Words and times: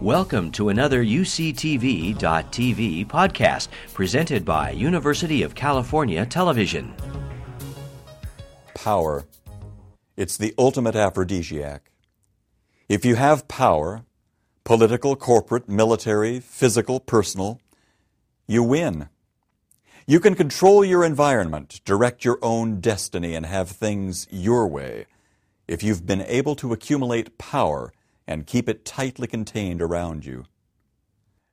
Welcome 0.00 0.50
to 0.52 0.70
another 0.70 1.04
UCTV.tv 1.04 2.16
podcast 3.06 3.68
presented 3.92 4.46
by 4.46 4.70
University 4.70 5.42
of 5.42 5.54
California 5.54 6.24
Television. 6.24 6.94
Power. 8.74 9.26
It's 10.16 10.38
the 10.38 10.54
ultimate 10.56 10.96
aphrodisiac. 10.96 11.90
If 12.88 13.04
you 13.04 13.16
have 13.16 13.46
power, 13.46 14.06
political, 14.64 15.16
corporate, 15.16 15.68
military, 15.68 16.40
physical, 16.40 16.98
personal, 16.98 17.60
you 18.46 18.62
win. 18.62 19.10
You 20.06 20.18
can 20.18 20.34
control 20.34 20.82
your 20.82 21.04
environment, 21.04 21.82
direct 21.84 22.24
your 22.24 22.38
own 22.40 22.80
destiny, 22.80 23.34
and 23.34 23.44
have 23.44 23.68
things 23.68 24.26
your 24.30 24.66
way 24.66 25.04
if 25.68 25.82
you've 25.82 26.06
been 26.06 26.22
able 26.22 26.56
to 26.56 26.72
accumulate 26.72 27.36
power 27.36 27.92
and 28.30 28.46
keep 28.46 28.68
it 28.68 28.84
tightly 28.84 29.26
contained 29.26 29.82
around 29.82 30.24
you. 30.24 30.44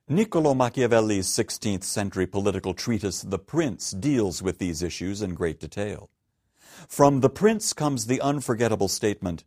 Niccolo 0.08 0.54
Machiavelli's 0.54 1.26
16th 1.26 1.82
century 1.82 2.24
political 2.24 2.72
treatise, 2.72 3.20
The 3.20 3.38
Prince, 3.38 3.90
deals 3.90 4.40
with 4.40 4.58
these 4.58 4.80
issues 4.80 5.20
in 5.20 5.34
great 5.34 5.58
detail. 5.58 6.08
From 6.88 7.20
The 7.20 7.28
Prince 7.28 7.72
comes 7.72 8.06
the 8.06 8.20
unforgettable 8.20 8.86
statement, 8.86 9.42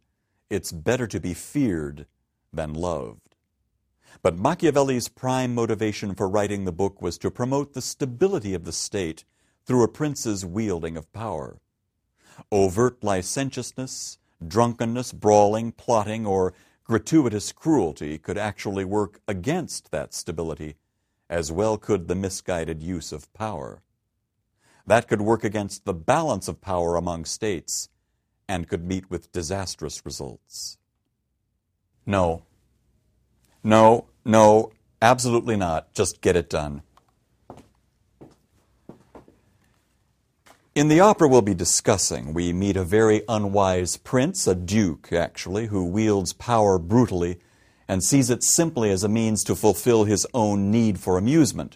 It's 0.49 0.73
better 0.73 1.07
to 1.07 1.21
be 1.21 1.33
feared 1.33 2.05
than 2.51 2.73
loved. 2.73 3.35
But 4.21 4.37
Machiavelli's 4.37 5.07
prime 5.07 5.55
motivation 5.55 6.13
for 6.13 6.27
writing 6.27 6.65
the 6.65 6.73
book 6.73 7.01
was 7.01 7.17
to 7.19 7.31
promote 7.31 7.73
the 7.73 7.81
stability 7.81 8.53
of 8.53 8.65
the 8.65 8.73
state 8.73 9.23
through 9.65 9.83
a 9.83 9.87
prince's 9.87 10.45
wielding 10.45 10.97
of 10.97 11.11
power. 11.13 11.59
Overt 12.51 13.01
licentiousness, 13.01 14.17
drunkenness, 14.45 15.13
brawling, 15.13 15.71
plotting, 15.71 16.25
or 16.25 16.53
gratuitous 16.91 17.53
cruelty 17.53 18.17
could 18.17 18.37
actually 18.37 18.83
work 18.83 19.21
against 19.25 19.91
that 19.91 20.13
stability, 20.13 20.75
as 21.29 21.49
well 21.49 21.77
could 21.77 22.09
the 22.09 22.15
misguided 22.15 22.83
use 22.83 23.13
of 23.13 23.31
power. 23.31 23.81
That 24.85 25.07
could 25.07 25.21
work 25.21 25.45
against 25.45 25.85
the 25.85 25.93
balance 25.93 26.49
of 26.49 26.59
power 26.59 26.97
among 26.97 27.23
states 27.23 27.87
and 28.45 28.67
could 28.67 28.83
meet 28.83 29.09
with 29.09 29.31
disastrous 29.31 30.05
results. 30.05 30.77
No. 32.05 32.43
No, 33.63 34.07
no, 34.25 34.73
absolutely 35.01 35.55
not. 35.55 35.93
Just 35.93 36.19
get 36.19 36.35
it 36.35 36.49
done. 36.49 36.81
In 40.73 40.87
the 40.87 41.01
opera 41.01 41.27
we'll 41.27 41.41
be 41.41 41.53
discussing, 41.53 42.33
we 42.33 42.53
meet 42.53 42.77
a 42.77 42.85
very 42.85 43.23
unwise 43.27 43.97
prince, 43.97 44.47
a 44.47 44.55
duke 44.55 45.11
actually, 45.11 45.65
who 45.65 45.83
wields 45.83 46.31
power 46.31 46.79
brutally 46.79 47.41
and 47.89 48.01
sees 48.01 48.29
it 48.29 48.41
simply 48.41 48.89
as 48.89 49.03
a 49.03 49.09
means 49.09 49.43
to 49.43 49.55
fulfill 49.55 50.05
his 50.05 50.25
own 50.33 50.71
need 50.71 50.97
for 50.97 51.17
amusement. 51.17 51.75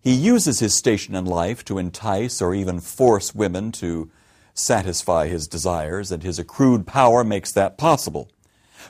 He 0.00 0.10
uses 0.10 0.58
his 0.58 0.74
station 0.74 1.14
in 1.14 1.26
life 1.26 1.64
to 1.66 1.78
entice 1.78 2.42
or 2.42 2.56
even 2.56 2.80
force 2.80 3.36
women 3.36 3.70
to 3.72 4.10
satisfy 4.52 5.28
his 5.28 5.46
desires, 5.46 6.10
and 6.10 6.24
his 6.24 6.40
accrued 6.40 6.88
power 6.88 7.22
makes 7.22 7.52
that 7.52 7.78
possible. 7.78 8.32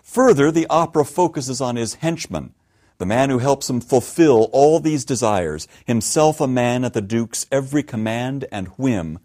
Further, 0.02 0.50
the 0.50 0.66
opera 0.70 1.04
focuses 1.04 1.60
on 1.60 1.76
his 1.76 1.96
henchman, 1.96 2.54
the 2.98 3.06
man 3.06 3.30
who 3.30 3.38
helps 3.38 3.70
him 3.70 3.80
fulfill 3.80 4.50
all 4.52 4.80
these 4.80 5.04
desires, 5.04 5.68
himself 5.86 6.40
a 6.40 6.48
man 6.48 6.84
at 6.84 6.94
the 6.94 7.00
Duke's 7.00 7.46
every 7.50 7.84
command 7.84 8.44
and 8.50 8.68
whim, 8.76 9.20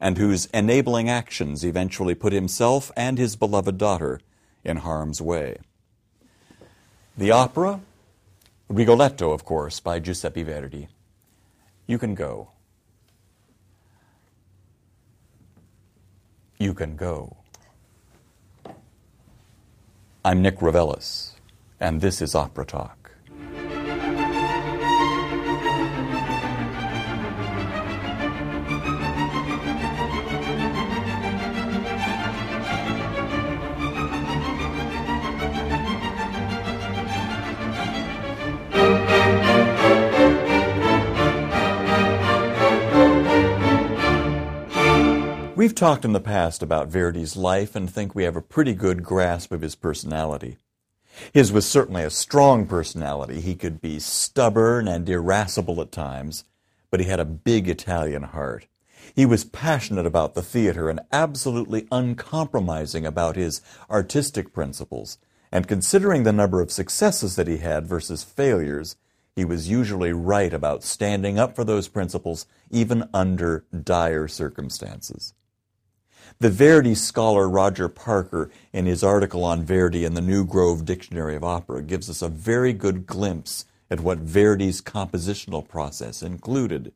and 0.00 0.18
whose 0.18 0.46
enabling 0.46 1.08
actions 1.08 1.64
eventually 1.64 2.14
put 2.14 2.32
himself 2.32 2.90
and 2.96 3.16
his 3.16 3.36
beloved 3.36 3.78
daughter 3.78 4.20
in 4.64 4.78
harm's 4.78 5.22
way. 5.22 5.58
The 7.16 7.30
opera, 7.30 7.80
Rigoletto, 8.68 9.30
of 9.30 9.44
course, 9.44 9.78
by 9.78 10.00
Giuseppe 10.00 10.42
Verdi. 10.42 10.88
You 11.86 11.98
can 11.98 12.16
go. 12.16 12.50
You 16.58 16.74
can 16.74 16.96
go. 16.96 17.36
I'm 20.24 20.42
Nick 20.42 20.60
Reveles, 20.60 21.36
and 21.78 22.00
this 22.00 22.20
is 22.20 22.34
Opera 22.34 22.64
Talk. 22.64 23.03
We've 45.74 45.80
talked 45.80 46.04
in 46.04 46.12
the 46.12 46.20
past 46.20 46.62
about 46.62 46.86
Verdi's 46.86 47.36
life 47.36 47.74
and 47.74 47.90
think 47.90 48.14
we 48.14 48.22
have 48.22 48.36
a 48.36 48.40
pretty 48.40 48.74
good 48.74 49.02
grasp 49.02 49.50
of 49.50 49.60
his 49.60 49.74
personality. 49.74 50.56
His 51.32 51.50
was 51.50 51.66
certainly 51.66 52.04
a 52.04 52.10
strong 52.10 52.68
personality. 52.68 53.40
He 53.40 53.56
could 53.56 53.80
be 53.80 53.98
stubborn 53.98 54.86
and 54.86 55.08
irascible 55.08 55.80
at 55.80 55.90
times, 55.90 56.44
but 56.92 57.00
he 57.00 57.06
had 57.06 57.18
a 57.18 57.24
big 57.24 57.68
Italian 57.68 58.22
heart. 58.22 58.68
He 59.16 59.26
was 59.26 59.42
passionate 59.42 60.06
about 60.06 60.34
the 60.34 60.42
theater 60.42 60.88
and 60.88 61.00
absolutely 61.10 61.88
uncompromising 61.90 63.04
about 63.04 63.34
his 63.34 63.60
artistic 63.90 64.52
principles. 64.52 65.18
And 65.50 65.66
considering 65.66 66.22
the 66.22 66.32
number 66.32 66.60
of 66.60 66.70
successes 66.70 67.34
that 67.34 67.48
he 67.48 67.56
had 67.56 67.84
versus 67.84 68.22
failures, 68.22 68.94
he 69.34 69.44
was 69.44 69.68
usually 69.68 70.12
right 70.12 70.54
about 70.54 70.84
standing 70.84 71.36
up 71.36 71.56
for 71.56 71.64
those 71.64 71.88
principles 71.88 72.46
even 72.70 73.08
under 73.12 73.64
dire 73.82 74.28
circumstances. 74.28 75.34
The 76.40 76.50
Verdi 76.50 76.96
scholar 76.96 77.48
Roger 77.48 77.88
Parker, 77.88 78.50
in 78.72 78.86
his 78.86 79.04
article 79.04 79.44
on 79.44 79.64
Verdi 79.64 80.04
in 80.04 80.14
the 80.14 80.20
New 80.20 80.44
Grove 80.44 80.84
Dictionary 80.84 81.36
of 81.36 81.44
Opera, 81.44 81.80
gives 81.80 82.10
us 82.10 82.22
a 82.22 82.28
very 82.28 82.72
good 82.72 83.06
glimpse 83.06 83.66
at 83.88 84.00
what 84.00 84.18
Verdi's 84.18 84.82
compositional 84.82 85.66
process 85.66 86.22
included. 86.22 86.92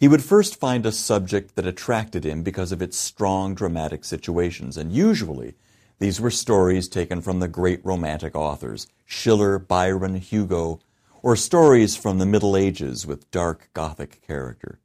He 0.00 0.08
would 0.08 0.24
first 0.24 0.58
find 0.58 0.84
a 0.84 0.90
subject 0.90 1.54
that 1.54 1.66
attracted 1.66 2.24
him 2.24 2.42
because 2.42 2.72
of 2.72 2.82
its 2.82 2.98
strong 2.98 3.54
dramatic 3.54 4.04
situations, 4.04 4.76
and 4.76 4.92
usually 4.92 5.54
these 6.00 6.20
were 6.20 6.32
stories 6.32 6.88
taken 6.88 7.22
from 7.22 7.38
the 7.38 7.46
great 7.46 7.84
romantic 7.84 8.34
authors 8.34 8.88
Schiller, 9.06 9.60
Byron, 9.60 10.16
Hugo, 10.16 10.80
or 11.22 11.36
stories 11.36 11.96
from 11.96 12.18
the 12.18 12.26
Middle 12.26 12.56
Ages 12.56 13.06
with 13.06 13.30
dark 13.30 13.70
Gothic 13.74 14.20
character. 14.26 14.80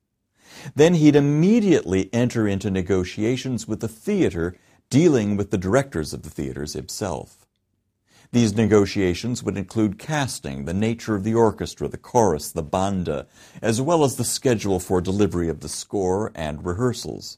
Then 0.76 0.96
he'd 0.96 1.16
immediately 1.16 2.10
enter 2.14 2.48
into 2.48 2.70
negotiations 2.70 3.68
with 3.68 3.80
the 3.80 3.88
theater, 3.88 4.56
dealing 4.90 5.38
with 5.38 5.52
the 5.52 5.58
directors 5.58 6.14
of 6.14 6.24
the 6.24 6.30
theaters 6.30 6.74
himself. 6.74 7.46
These 8.32 8.56
negotiations 8.56 9.42
would 9.42 9.58
include 9.58 10.00
casting, 10.00 10.66
the 10.66 10.74
nature 10.74 11.16
of 11.16 11.24
the 11.24 11.34
orchestra, 11.34 11.88
the 11.88 11.98
chorus, 11.98 12.52
the 12.52 12.64
banda, 12.64 13.28
as 13.62 13.82
well 13.82 14.04
as 14.04 14.18
the 14.18 14.26
schedule 14.26 14.80
for 14.80 15.00
delivery 15.00 15.48
of 15.48 15.62
the 15.62 15.70
score 15.70 16.32
and 16.36 16.66
rehearsals. 16.66 17.38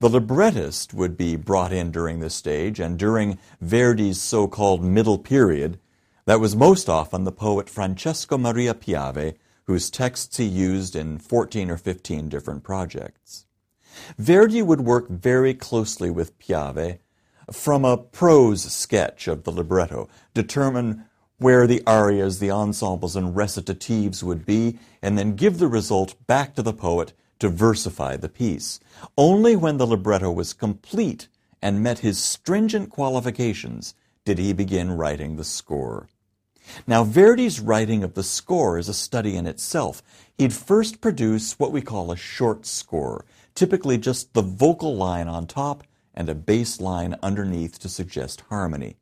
The 0.00 0.08
librettist 0.08 0.94
would 0.94 1.16
be 1.16 1.36
brought 1.36 1.72
in 1.72 1.92
during 1.92 2.20
this 2.20 2.34
stage, 2.34 2.80
and 2.80 2.98
during 2.98 3.38
Verdi's 3.60 4.20
so 4.20 4.48
called 4.48 4.82
middle 4.82 5.18
period, 5.18 5.78
that 6.24 6.40
was 6.40 6.56
most 6.56 6.88
often 6.88 7.24
the 7.24 7.32
poet 7.32 7.68
Francesco 7.68 8.36
Maria 8.38 8.74
Piave, 8.74 9.34
whose 9.70 9.88
texts 9.88 10.36
he 10.38 10.44
used 10.44 10.96
in 10.96 11.16
14 11.16 11.70
or 11.70 11.76
15 11.76 12.28
different 12.28 12.64
projects. 12.64 13.46
Verdi 14.18 14.62
would 14.62 14.80
work 14.80 15.08
very 15.08 15.54
closely 15.54 16.10
with 16.10 16.36
Piave 16.40 16.98
from 17.52 17.84
a 17.84 17.96
prose 17.96 18.64
sketch 18.64 19.28
of 19.28 19.44
the 19.44 19.52
libretto, 19.52 20.08
determine 20.34 21.04
where 21.38 21.68
the 21.68 21.84
arias, 21.86 22.40
the 22.40 22.50
ensembles, 22.50 23.14
and 23.14 23.36
recitatives 23.36 24.24
would 24.24 24.44
be, 24.44 24.76
and 25.00 25.16
then 25.16 25.36
give 25.36 25.58
the 25.58 25.68
result 25.68 26.16
back 26.26 26.56
to 26.56 26.62
the 26.62 26.72
poet 26.72 27.12
to 27.38 27.48
versify 27.48 28.16
the 28.16 28.28
piece. 28.28 28.80
Only 29.16 29.54
when 29.54 29.76
the 29.76 29.86
libretto 29.86 30.32
was 30.32 30.52
complete 30.52 31.28
and 31.62 31.80
met 31.80 32.00
his 32.00 32.20
stringent 32.20 32.90
qualifications 32.90 33.94
did 34.24 34.38
he 34.38 34.52
begin 34.52 34.90
writing 34.90 35.36
the 35.36 35.44
score. 35.44 36.08
Now, 36.86 37.04
Verdi's 37.04 37.60
writing 37.60 38.02
of 38.02 38.14
the 38.14 38.22
score 38.22 38.78
is 38.78 38.88
a 38.88 38.94
study 38.94 39.36
in 39.36 39.46
itself. 39.46 40.02
He'd 40.36 40.52
first 40.52 41.00
produce 41.00 41.58
what 41.58 41.72
we 41.72 41.80
call 41.80 42.10
a 42.10 42.16
short 42.16 42.66
score, 42.66 43.24
typically 43.54 43.98
just 43.98 44.34
the 44.34 44.42
vocal 44.42 44.96
line 44.96 45.28
on 45.28 45.46
top 45.46 45.84
and 46.14 46.28
a 46.28 46.34
bass 46.34 46.80
line 46.80 47.16
underneath 47.22 47.78
to 47.80 47.88
suggest 47.88 48.42
harmony. 48.48 48.96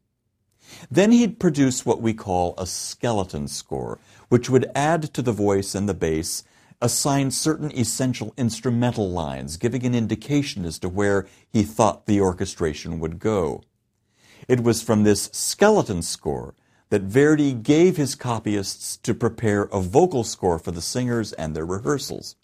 Then 0.91 1.13
he'd 1.13 1.41
produce 1.41 1.87
what 1.87 2.03
we 2.03 2.13
call 2.13 2.55
a 2.59 2.67
skeleton 2.67 3.49
score, 3.49 3.99
which 4.29 4.51
would 4.51 4.71
add 4.75 5.15
to 5.15 5.23
the 5.23 5.33
voice 5.33 5.75
and 5.75 5.89
the 5.89 5.95
bass, 5.95 6.45
assign 6.81 7.31
certain 7.31 7.73
essential 7.73 8.35
instrumental 8.37 9.11
lines, 9.11 9.57
giving 9.57 9.85
an 9.85 9.95
indication 9.95 10.65
as 10.65 10.79
to 10.79 10.89
where 10.89 11.27
he 11.49 11.63
thought 11.63 12.07
the 12.07 12.21
orchestration 12.21 13.01
would 13.01 13.19
go. 13.19 13.63
It 14.47 14.63
was 14.63 14.83
from 14.83 15.03
this 15.03 15.31
skeleton 15.33 16.03
score 16.03 16.55
that 16.91 17.03
Verdi 17.03 17.53
gave 17.53 17.97
his 17.97 18.15
copyists 18.15 18.97
to 18.99 19.15
prepare 19.15 19.65
a 19.65 19.81
vocal 19.81 20.25
score 20.25 20.59
for 20.59 20.71
the 20.71 20.81
singers 20.81 21.33
and 21.35 21.55
their 21.55 21.67
rehearsals. 21.67 22.37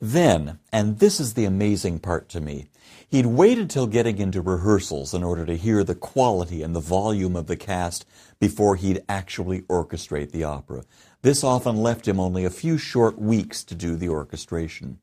Then, 0.00 0.58
and 0.72 0.98
this 0.98 1.20
is 1.20 1.34
the 1.34 1.44
amazing 1.44 1.98
part 1.98 2.28
to 2.30 2.40
me, 2.40 2.68
he'd 3.08 3.26
waited 3.26 3.68
till 3.68 3.86
getting 3.86 4.18
into 4.18 4.40
rehearsals 4.40 5.12
in 5.12 5.22
order 5.22 5.44
to 5.44 5.56
hear 5.56 5.84
the 5.84 5.94
quality 5.94 6.62
and 6.62 6.74
the 6.74 6.80
volume 6.80 7.36
of 7.36 7.46
the 7.46 7.56
cast 7.56 8.06
before 8.38 8.76
he'd 8.76 9.02
actually 9.08 9.60
orchestrate 9.62 10.30
the 10.30 10.44
opera. 10.44 10.84
This 11.22 11.44
often 11.44 11.76
left 11.76 12.08
him 12.08 12.18
only 12.18 12.44
a 12.44 12.50
few 12.50 12.78
short 12.78 13.18
weeks 13.18 13.62
to 13.64 13.74
do 13.74 13.96
the 13.96 14.08
orchestration. 14.08 15.00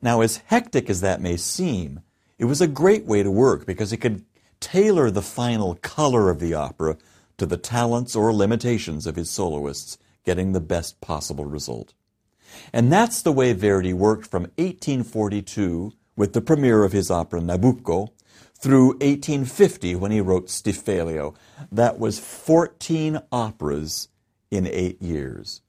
Now, 0.00 0.22
as 0.22 0.38
hectic 0.46 0.88
as 0.88 1.02
that 1.02 1.20
may 1.20 1.36
seem, 1.36 2.00
it 2.38 2.46
was 2.46 2.60
a 2.60 2.66
great 2.66 3.04
way 3.04 3.22
to 3.22 3.30
work 3.30 3.66
because 3.66 3.90
he 3.90 3.96
could 3.98 4.24
tailor 4.60 5.10
the 5.10 5.22
final 5.22 5.74
color 5.76 6.30
of 6.30 6.40
the 6.40 6.54
opera 6.54 6.96
to 7.38 7.46
the 7.46 7.56
talents 7.56 8.14
or 8.14 8.32
limitations 8.32 9.06
of 9.06 9.16
his 9.16 9.30
soloists, 9.30 9.98
getting 10.24 10.52
the 10.52 10.60
best 10.60 11.00
possible 11.00 11.44
result. 11.44 11.94
And 12.72 12.92
that's 12.92 13.22
the 13.22 13.32
way 13.32 13.52
Verdi 13.52 13.92
worked 13.92 14.26
from 14.26 14.42
1842 14.56 15.92
with 16.16 16.32
the 16.32 16.40
premiere 16.40 16.84
of 16.84 16.92
his 16.92 17.10
opera 17.10 17.40
Nabucco 17.40 18.10
through 18.58 18.88
1850 18.98 19.96
when 19.96 20.12
he 20.12 20.20
wrote 20.20 20.46
Stiffelio. 20.46 21.34
That 21.70 21.98
was 21.98 22.18
14 22.18 23.20
operas 23.32 24.08
in 24.50 24.66
eight 24.66 25.00
years. 25.02 25.62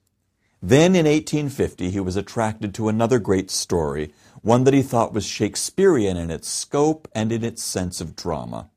Then 0.62 0.96
in 0.96 1.06
1850 1.06 1.90
he 1.90 2.00
was 2.00 2.16
attracted 2.16 2.74
to 2.76 2.90
another 2.90 3.20
great 3.20 3.50
story, 3.50 4.14
one 4.42 4.64
that 4.66 4.74
he 4.74 4.82
thought 4.82 5.14
was 5.14 5.26
Shakespearean 5.26 6.18
in 6.18 6.30
its 6.30 6.48
scope 6.48 7.08
and 7.16 7.32
in 7.32 7.44
its 7.44 7.64
sense 7.64 8.00
of 8.00 8.16
drama. 8.16 8.70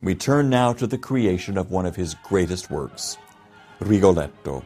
We 0.00 0.14
turn 0.14 0.48
now 0.48 0.72
to 0.74 0.86
the 0.86 0.96
creation 0.96 1.58
of 1.58 1.72
one 1.72 1.84
of 1.84 1.96
his 1.96 2.14
greatest 2.14 2.70
works, 2.70 3.18
Rigoletto. 3.80 4.64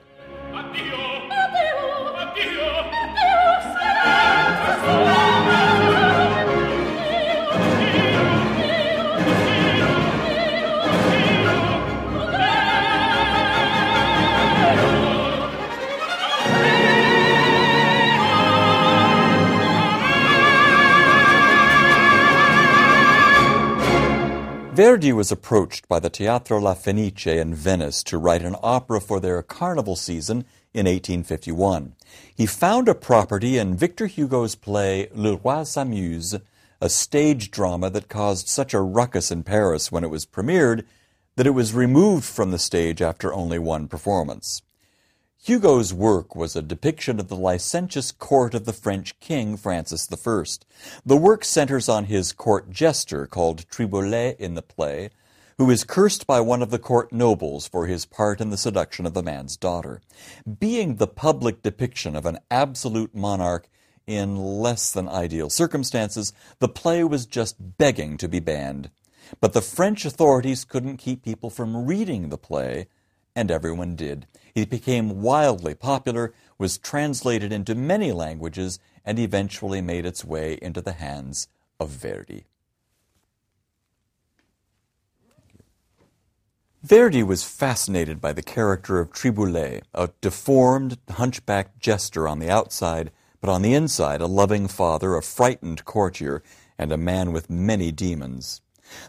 Verdi 24.73 25.13
was 25.13 25.31
approached 25.31 25.87
by 25.87 26.01
the 26.01 26.09
Teatro 26.09 26.59
La 26.59 26.73
Fenice 26.73 27.27
in 27.27 27.55
Venice 27.55 28.03
to 28.05 28.17
write 28.17 28.41
an 28.41 28.57
opera 28.63 29.03
for 29.03 29.21
their 29.21 29.43
carnival 29.43 29.97
season 29.97 30.47
in 30.73 30.87
1851. 30.87 31.95
He 32.35 32.47
found 32.47 32.89
a 32.89 32.95
property 32.95 33.59
in 33.59 33.77
Victor 33.77 34.07
Hugo's 34.07 34.55
play 34.55 35.11
Le 35.13 35.37
Roi 35.37 35.65
s'amuse, 35.65 36.41
a 36.81 36.89
stage 36.89 37.51
drama 37.51 37.91
that 37.91 38.09
caused 38.09 38.49
such 38.49 38.73
a 38.73 38.81
ruckus 38.81 39.31
in 39.31 39.43
Paris 39.43 39.93
when 39.93 40.05
it 40.05 40.11
was 40.11 40.25
premiered 40.25 40.87
that 41.37 41.47
it 41.47 41.51
was 41.51 41.75
removed 41.75 42.25
from 42.25 42.51
the 42.51 42.59
stage 42.59 43.03
after 43.03 43.35
only 43.35 43.59
one 43.59 43.89
performance. 43.89 44.63
Hugo's 45.45 45.93
work 45.93 46.37
was 46.37 46.55
a 46.55 46.63
depiction 46.63 47.19
of 47.19 47.27
the 47.27 47.35
licentious 47.35 48.13
court 48.13 48.55
of 48.55 48.65
the 48.65 48.73
French 48.73 49.19
king 49.19 49.57
Francis 49.57 50.09
I. 50.09 50.45
The 51.05 51.17
work 51.17 51.45
centers 51.45 51.89
on 51.89 52.05
his 52.05 52.33
court 52.33 52.71
jester, 52.71 53.27
called 53.27 53.69
Triboulet 53.69 54.37
in 54.39 54.55
the 54.55 54.63
play, 54.63 55.11
who 55.59 55.69
is 55.69 55.83
cursed 55.83 56.29
by 56.29 56.41
one 56.41 56.63
of 56.63 56.71
the 56.71 56.79
court 56.79 57.13
nobles 57.13 57.67
for 57.67 57.89
his 57.89 58.07
part 58.07 58.41
in 58.41 58.51
the 58.51 58.57
seduction 58.57 59.05
of 59.05 59.15
the 59.15 59.23
man's 59.25 59.57
daughter. 59.57 60.01
Being 60.61 60.95
the 60.95 61.09
public 61.09 61.61
depiction 61.61 62.15
of 62.15 62.25
an 62.25 62.39
absolute 62.49 63.13
monarch 63.13 63.69
in 64.07 64.37
less 64.37 64.93
than 64.93 65.09
ideal 65.09 65.51
circumstances, 65.51 66.33
the 66.61 66.69
play 66.69 67.03
was 67.03 67.27
just 67.27 67.57
begging 67.79 68.17
to 68.19 68.29
be 68.29 68.39
banned. 68.39 68.91
But 69.41 69.55
the 69.55 69.61
French 69.61 70.05
authorities 70.05 70.65
couldn't 70.65 70.99
keep 70.99 71.25
people 71.25 71.51
from 71.51 71.85
reading 71.85 72.29
the 72.29 72.39
play, 72.39 72.87
and 73.35 73.51
everyone 73.51 73.97
did. 73.97 74.27
It 74.55 74.71
became 74.71 75.23
wildly 75.23 75.75
popular, 75.75 76.35
was 76.59 76.79
translated 76.79 77.53
into 77.53 77.75
many 77.75 78.13
languages, 78.13 78.79
and 79.05 79.19
eventually 79.19 79.81
made 79.81 80.07
its 80.07 80.25
way 80.25 80.59
into 80.61 80.81
the 80.81 80.93
hands 80.93 81.49
of 81.81 81.91
Verdi. 81.91 82.45
Verdi 86.83 87.23
was 87.23 87.45
fascinated 87.45 88.21
by 88.21 88.33
the 88.33 88.43
character 88.43 88.99
of 88.99 89.13
Triboulet, 89.13 89.83
a 89.95 90.11
deformed, 90.21 90.99
hunchbacked 91.11 91.79
jester 91.79 92.27
on 92.27 92.41
the 92.41 92.51
outside, 92.51 93.13
but 93.41 93.49
on 93.49 93.63
the 93.63 93.73
inside 93.73 94.21
a 94.21 94.27
loving 94.27 94.67
father, 94.67 95.15
a 95.15 95.23
frightened 95.23 95.85
courtier, 95.85 96.43
and 96.77 96.91
a 96.91 96.97
man 96.97 97.33
with 97.33 97.49
many 97.49 97.93
demons. 97.93 98.63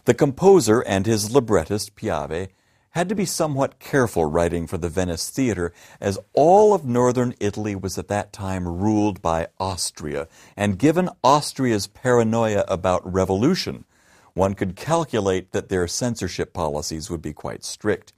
The 0.04 0.14
composer 0.14 0.82
and 0.82 1.04
his 1.04 1.32
librettist, 1.32 1.96
Piave, 1.96 2.48
had 2.94 3.08
to 3.08 3.14
be 3.14 3.24
somewhat 3.24 3.80
careful 3.80 4.24
writing 4.24 4.68
for 4.68 4.78
the 4.78 4.88
Venice 4.88 5.28
theater, 5.28 5.72
as 6.00 6.18
all 6.32 6.72
of 6.72 6.84
northern 6.84 7.34
Italy 7.40 7.74
was 7.74 7.98
at 7.98 8.06
that 8.08 8.32
time 8.32 8.68
ruled 8.68 9.20
by 9.20 9.48
Austria, 9.58 10.28
and 10.56 10.78
given 10.78 11.10
Austria's 11.22 11.88
paranoia 11.88 12.64
about 12.68 13.12
revolution, 13.12 13.84
one 14.32 14.54
could 14.54 14.76
calculate 14.76 15.50
that 15.50 15.68
their 15.68 15.88
censorship 15.88 16.52
policies 16.52 17.10
would 17.10 17.20
be 17.20 17.32
quite 17.32 17.64
strict. 17.64 18.12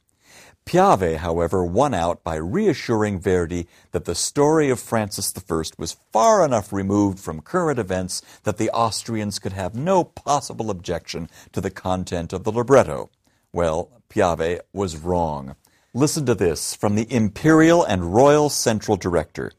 Piave, 0.66 1.18
however, 1.18 1.64
won 1.64 1.94
out 1.94 2.22
by 2.22 2.34
reassuring 2.34 3.20
Verdi 3.20 3.68
that 3.92 4.04
the 4.04 4.14
story 4.14 4.68
of 4.68 4.80
Francis 4.80 5.32
I 5.32 5.62
was 5.78 5.96
far 6.12 6.44
enough 6.44 6.72
removed 6.72 7.20
from 7.20 7.40
current 7.40 7.78
events 7.78 8.20
that 8.42 8.58
the 8.58 8.70
Austrians 8.70 9.38
could 9.38 9.52
have 9.52 9.74
no 9.74 10.04
possible 10.04 10.68
objection 10.68 11.30
to 11.52 11.60
the 11.60 11.70
content 11.70 12.32
of 12.32 12.44
the 12.44 12.52
libretto. 12.52 13.10
Well, 13.52 13.95
Piave 14.08 14.60
was 14.72 14.96
wrong. 14.96 15.56
Listen 15.94 16.26
to 16.26 16.34
this 16.34 16.74
from 16.74 16.94
the 16.94 17.10
Imperial 17.12 17.82
and 17.82 18.14
Royal 18.14 18.48
Central 18.48 18.96
Director. 18.96 19.52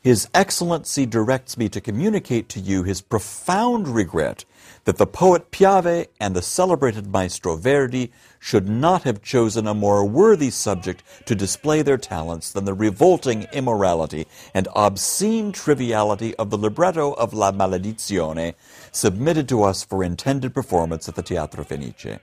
His 0.00 0.28
Excellency 0.34 1.06
directs 1.06 1.56
me 1.56 1.70
to 1.70 1.80
communicate 1.80 2.50
to 2.50 2.60
you 2.60 2.82
his 2.82 3.00
profound 3.00 3.88
regret 3.88 4.44
that 4.84 4.98
the 4.98 5.06
poet 5.06 5.50
Piave 5.50 6.08
and 6.20 6.36
the 6.36 6.42
celebrated 6.42 7.06
maestro 7.10 7.56
Verdi 7.56 8.12
should 8.38 8.68
not 8.68 9.04
have 9.04 9.22
chosen 9.22 9.66
a 9.66 9.72
more 9.72 10.04
worthy 10.04 10.50
subject 10.50 11.02
to 11.24 11.34
display 11.34 11.80
their 11.80 11.96
talents 11.96 12.52
than 12.52 12.66
the 12.66 12.74
revolting 12.74 13.46
immorality 13.52 14.26
and 14.52 14.68
obscene 14.76 15.52
triviality 15.52 16.34
of 16.36 16.50
the 16.50 16.58
libretto 16.58 17.12
of 17.14 17.32
La 17.32 17.50
Maledizione 17.50 18.54
submitted 18.92 19.48
to 19.48 19.62
us 19.62 19.82
for 19.82 20.04
intended 20.04 20.52
performance 20.52 21.08
at 21.08 21.14
the 21.14 21.22
Teatro 21.22 21.64
Fenice. 21.64 22.18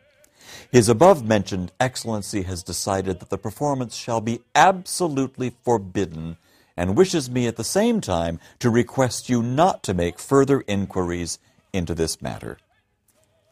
His 0.71 0.87
above 0.87 1.25
mentioned 1.25 1.73
Excellency 1.81 2.43
has 2.43 2.63
decided 2.63 3.19
that 3.19 3.29
the 3.29 3.37
performance 3.37 3.95
shall 3.95 4.21
be 4.21 4.39
absolutely 4.55 5.53
forbidden 5.63 6.37
and 6.77 6.95
wishes 6.95 7.29
me 7.29 7.45
at 7.45 7.57
the 7.57 7.63
same 7.63 7.99
time 7.99 8.39
to 8.59 8.69
request 8.69 9.29
you 9.29 9.43
not 9.43 9.83
to 9.83 9.93
make 9.93 10.17
further 10.17 10.63
inquiries 10.67 11.39
into 11.73 11.93
this 11.93 12.21
matter. 12.21 12.57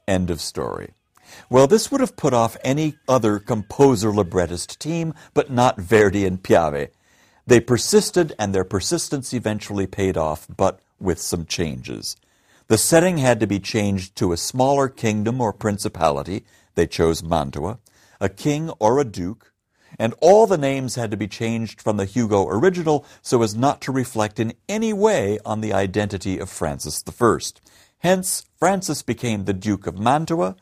End 0.07 0.29
of 0.29 0.39
story. 0.39 0.91
Well, 1.49 1.67
this 1.67 1.91
would 1.91 2.01
have 2.01 2.15
put 2.15 2.33
off 2.33 2.57
any 2.63 2.95
other 3.07 3.37
composer 3.37 4.11
librettist 4.11 4.79
team, 4.79 5.13
but 5.33 5.51
not 5.51 5.79
Verdi 5.79 6.25
and 6.25 6.41
Piave. 6.41 6.89
They 7.45 7.59
persisted, 7.59 8.33
and 8.39 8.55
their 8.55 8.63
persistence 8.63 9.33
eventually 9.33 9.87
paid 9.87 10.15
off, 10.15 10.47
but 10.55 10.79
with 10.99 11.19
some 11.19 11.45
changes. 11.45 12.15
The 12.67 12.77
setting 12.77 13.17
had 13.17 13.39
to 13.41 13.47
be 13.47 13.59
changed 13.59 14.15
to 14.17 14.31
a 14.31 14.37
smaller 14.37 14.87
kingdom 14.87 15.41
or 15.41 15.51
principality, 15.51 16.45
they 16.79 16.87
chose 16.87 17.21
Mantua, 17.21 17.77
a 18.21 18.29
king 18.29 18.69
or 18.79 18.99
a 18.99 19.03
duke, 19.03 19.51
and 19.97 20.13
all 20.21 20.47
the 20.47 20.57
names 20.57 20.95
had 20.95 21.11
to 21.11 21.17
be 21.17 21.27
changed 21.27 21.81
from 21.81 21.97
the 21.97 22.05
Hugo 22.05 22.47
original 22.47 23.05
so 23.21 23.43
as 23.43 23.53
not 23.53 23.81
to 23.81 23.91
reflect 23.91 24.39
in 24.39 24.53
any 24.69 24.93
way 24.93 25.39
on 25.43 25.59
the 25.59 25.73
identity 25.73 26.39
of 26.39 26.49
Francis 26.49 27.03
I. 27.05 27.37
Hence, 27.97 28.45
Francis 28.57 29.01
became 29.01 29.43
the 29.43 29.53
Duke 29.53 29.87
of 29.87 29.99
Mantua, 29.99 30.55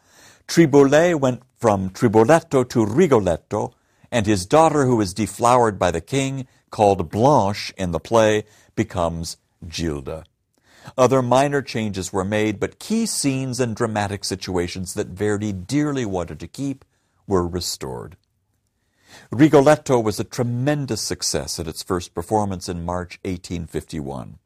Triboulet 0.47 1.19
went 1.19 1.43
from 1.55 1.91
Triboletto 1.91 2.67
to 2.67 2.83
Rigoletto, 2.83 3.73
and 4.11 4.25
his 4.25 4.47
daughter, 4.47 4.85
who 4.85 4.99
is 4.99 5.13
deflowered 5.13 5.77
by 5.77 5.91
the 5.91 6.01
king, 6.01 6.47
called 6.71 7.11
Blanche 7.11 7.71
in 7.77 7.91
the 7.91 7.99
play, 7.99 8.45
becomes 8.75 9.37
Gilda. 9.67 10.23
Other 10.95 11.21
minor 11.21 11.61
changes 11.61 12.13
were 12.13 12.23
made, 12.23 12.59
but 12.59 12.79
key 12.79 13.05
scenes 13.05 13.59
and 13.59 13.75
dramatic 13.75 14.23
situations 14.23 14.93
that 14.93 15.07
Verdi 15.07 15.51
dearly 15.51 16.05
wanted 16.05 16.39
to 16.39 16.47
keep 16.47 16.85
were 17.25 17.47
restored. 17.47 18.15
Rigoletto 19.31 19.99
was 19.99 20.19
a 20.19 20.23
tremendous 20.23 21.01
success 21.01 21.59
at 21.59 21.67
its 21.67 21.83
first 21.83 22.13
performance 22.13 22.69
in 22.69 22.85
March 22.85 23.19
1851. 23.23 24.37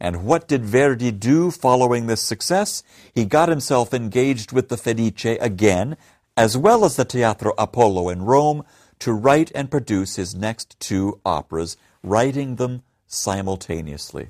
And 0.00 0.24
what 0.24 0.48
did 0.48 0.64
Verdi 0.64 1.10
do 1.10 1.50
following 1.50 2.06
this 2.06 2.22
success? 2.22 2.82
He 3.14 3.24
got 3.24 3.48
himself 3.48 3.92
engaged 3.92 4.52
with 4.52 4.68
the 4.68 4.76
Fenice 4.76 5.38
again, 5.40 5.96
as 6.36 6.56
well 6.56 6.84
as 6.84 6.96
the 6.96 7.04
Teatro 7.04 7.52
Apollo 7.58 8.08
in 8.08 8.22
Rome, 8.22 8.64
to 9.00 9.12
write 9.12 9.50
and 9.54 9.70
produce 9.70 10.16
his 10.16 10.34
next 10.34 10.78
two 10.80 11.20
operas, 11.24 11.76
writing 12.02 12.56
them 12.56 12.82
simultaneously 13.06 14.28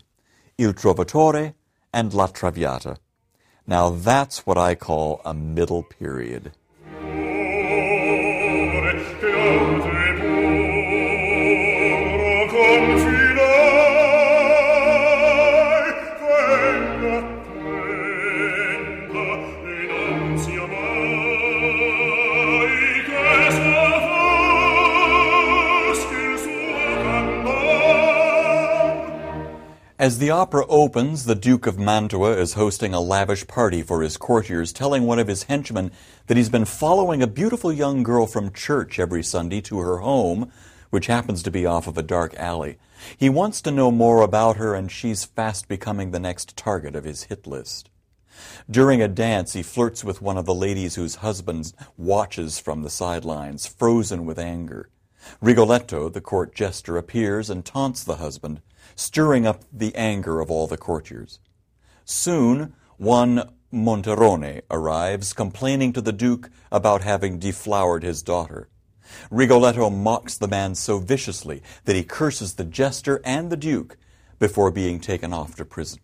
Il 0.60 0.72
Trovatore 0.72 1.54
and 1.92 2.12
La 2.12 2.26
Traviata. 2.26 2.96
Now 3.64 3.90
that's 3.90 4.44
what 4.44 4.58
I 4.58 4.74
call 4.74 5.20
a 5.24 5.32
middle 5.32 5.84
period. 5.84 6.50
As 30.08 30.20
the 30.20 30.30
opera 30.30 30.64
opens, 30.68 31.26
the 31.26 31.34
Duke 31.34 31.66
of 31.66 31.78
Mantua 31.78 32.34
is 32.38 32.54
hosting 32.54 32.94
a 32.94 32.98
lavish 32.98 33.46
party 33.46 33.82
for 33.82 34.00
his 34.00 34.16
courtiers, 34.16 34.72
telling 34.72 35.02
one 35.02 35.18
of 35.18 35.28
his 35.28 35.42
henchmen 35.42 35.92
that 36.28 36.38
he's 36.38 36.48
been 36.48 36.64
following 36.64 37.22
a 37.22 37.26
beautiful 37.26 37.70
young 37.70 38.02
girl 38.02 38.26
from 38.26 38.50
church 38.50 38.98
every 38.98 39.22
Sunday 39.22 39.60
to 39.60 39.80
her 39.80 39.98
home, 39.98 40.50
which 40.88 41.08
happens 41.08 41.42
to 41.42 41.50
be 41.50 41.66
off 41.66 41.86
of 41.86 41.98
a 41.98 42.02
dark 42.02 42.34
alley. 42.36 42.78
He 43.18 43.28
wants 43.28 43.60
to 43.60 43.70
know 43.70 43.90
more 43.90 44.22
about 44.22 44.56
her, 44.56 44.74
and 44.74 44.90
she's 44.90 45.26
fast 45.26 45.68
becoming 45.68 46.10
the 46.10 46.18
next 46.18 46.56
target 46.56 46.96
of 46.96 47.04
his 47.04 47.24
hit 47.24 47.46
list. 47.46 47.90
During 48.70 49.02
a 49.02 49.08
dance, 49.08 49.52
he 49.52 49.62
flirts 49.62 50.02
with 50.04 50.22
one 50.22 50.38
of 50.38 50.46
the 50.46 50.54
ladies 50.54 50.94
whose 50.94 51.16
husband 51.16 51.74
watches 51.98 52.58
from 52.58 52.80
the 52.80 52.88
sidelines, 52.88 53.66
frozen 53.66 54.24
with 54.24 54.38
anger. 54.38 54.88
Rigoletto, 55.42 56.08
the 56.08 56.22
court 56.22 56.54
jester, 56.54 56.96
appears 56.96 57.50
and 57.50 57.62
taunts 57.62 58.02
the 58.02 58.16
husband 58.16 58.62
stirring 58.98 59.46
up 59.46 59.62
the 59.72 59.94
anger 59.94 60.40
of 60.40 60.50
all 60.50 60.66
the 60.66 60.76
courtiers. 60.76 61.38
Soon, 62.04 62.74
one 62.96 63.48
Monterone 63.70 64.62
arrives, 64.72 65.32
complaining 65.32 65.92
to 65.92 66.00
the 66.00 66.12
Duke 66.12 66.50
about 66.72 67.02
having 67.02 67.38
deflowered 67.38 68.02
his 68.02 68.22
daughter. 68.22 68.68
Rigoletto 69.30 69.88
mocks 69.88 70.36
the 70.36 70.48
man 70.48 70.74
so 70.74 70.98
viciously 70.98 71.62
that 71.84 71.94
he 71.94 72.02
curses 72.02 72.54
the 72.54 72.64
jester 72.64 73.20
and 73.24 73.50
the 73.50 73.56
Duke 73.56 73.96
before 74.40 74.72
being 74.72 74.98
taken 74.98 75.32
off 75.32 75.54
to 75.56 75.64
prison. 75.64 76.00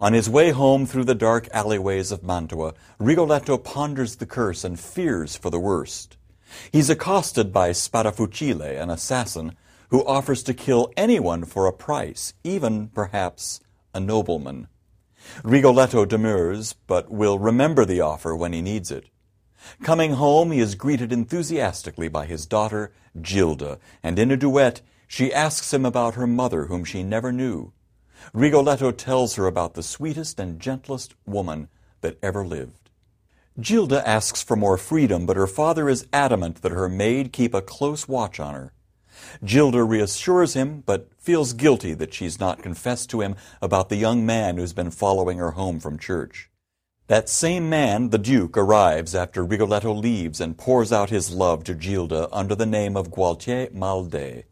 On 0.00 0.12
his 0.12 0.30
way 0.30 0.50
home 0.50 0.86
through 0.86 1.04
the 1.04 1.14
dark 1.16 1.48
alleyways 1.52 2.12
of 2.12 2.22
Mantua, 2.22 2.74
Rigoletto 3.00 3.58
ponders 3.58 4.16
the 4.16 4.26
curse 4.26 4.62
and 4.62 4.78
fears 4.78 5.34
for 5.34 5.50
the 5.50 5.58
worst. 5.58 6.16
He's 6.70 6.90
accosted 6.90 7.52
by 7.52 7.70
Sparafucile, 7.70 8.80
an 8.80 8.88
assassin, 8.88 9.56
who 9.90 10.04
offers 10.06 10.42
to 10.44 10.54
kill 10.54 10.92
anyone 10.96 11.44
for 11.44 11.66
a 11.66 11.72
price, 11.72 12.34
even 12.44 12.88
perhaps 12.88 13.60
a 13.94 14.00
nobleman. 14.00 14.68
Rigoletto 15.42 16.04
demurs, 16.04 16.72
but 16.72 17.10
will 17.10 17.38
remember 17.38 17.84
the 17.84 18.00
offer 18.00 18.34
when 18.34 18.52
he 18.52 18.62
needs 18.62 18.90
it. 18.90 19.06
Coming 19.82 20.12
home, 20.12 20.52
he 20.52 20.60
is 20.60 20.74
greeted 20.74 21.12
enthusiastically 21.12 22.08
by 22.08 22.26
his 22.26 22.46
daughter, 22.46 22.92
Gilda, 23.20 23.78
and 24.02 24.18
in 24.18 24.30
a 24.30 24.36
duet, 24.36 24.82
she 25.08 25.32
asks 25.32 25.72
him 25.72 25.84
about 25.84 26.14
her 26.14 26.26
mother, 26.26 26.66
whom 26.66 26.84
she 26.84 27.02
never 27.02 27.32
knew. 27.32 27.72
Rigoletto 28.32 28.92
tells 28.92 29.36
her 29.36 29.46
about 29.46 29.74
the 29.74 29.82
sweetest 29.82 30.40
and 30.40 30.60
gentlest 30.60 31.14
woman 31.26 31.68
that 32.00 32.18
ever 32.22 32.44
lived. 32.46 32.90
Gilda 33.60 34.06
asks 34.06 34.42
for 34.42 34.56
more 34.56 34.76
freedom, 34.76 35.26
but 35.26 35.36
her 35.36 35.46
father 35.46 35.88
is 35.88 36.06
adamant 36.12 36.62
that 36.62 36.72
her 36.72 36.88
maid 36.88 37.32
keep 37.32 37.54
a 37.54 37.62
close 37.62 38.06
watch 38.06 38.38
on 38.38 38.54
her. 38.54 38.72
Gilda 39.44 39.82
reassures 39.84 40.54
him, 40.54 40.82
but 40.86 41.08
feels 41.18 41.52
guilty 41.52 41.94
that 41.94 42.14
she's 42.14 42.40
not 42.40 42.62
confessed 42.62 43.10
to 43.10 43.20
him 43.20 43.36
about 43.60 43.88
the 43.88 43.96
young 43.96 44.24
man 44.24 44.56
who's 44.56 44.72
been 44.72 44.90
following 44.90 45.38
her 45.38 45.52
home 45.52 45.80
from 45.80 45.98
church. 45.98 46.50
That 47.08 47.28
same 47.28 47.68
man, 47.68 48.10
the 48.10 48.18
Duke, 48.18 48.56
arrives 48.56 49.14
after 49.14 49.44
Rigoletto 49.44 49.92
leaves 49.92 50.40
and 50.40 50.58
pours 50.58 50.92
out 50.92 51.10
his 51.10 51.30
love 51.30 51.62
to 51.64 51.74
Gilda 51.74 52.28
under 52.32 52.56
the 52.56 52.66
name 52.66 52.96
of 52.96 53.12
Gualtier 53.12 53.68
Malde. 53.72 54.44